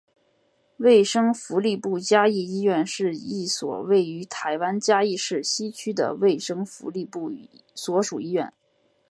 [0.77, 7.31] 卫生福利部嘉义医院是一所位于台湾嘉义市西区的卫生福利部
[7.75, 8.51] 所属医院。